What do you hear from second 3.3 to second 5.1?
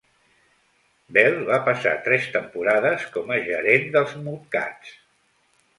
a gerent dels Mudcats.